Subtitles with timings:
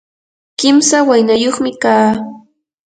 [0.59, 2.09] kimsa waynayuqmi kaa.